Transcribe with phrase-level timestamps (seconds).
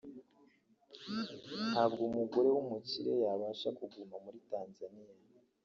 [1.71, 5.15] ntabwo umugore w’umukire yabasha kuguma muri Tanzaniya